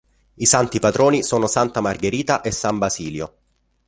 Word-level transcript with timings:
I 0.33 0.45
santi 0.47 0.79
patroni 0.79 1.21
sono 1.21 1.45
Santa 1.45 1.79
Margherita 1.79 2.41
e 2.41 2.49
San 2.49 2.79
Basilio. 2.79 3.35